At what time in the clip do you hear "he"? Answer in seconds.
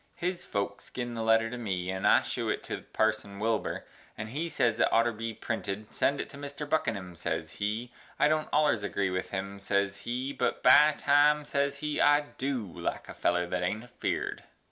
4.29-4.49, 7.57-7.91, 9.97-10.33, 11.81-12.01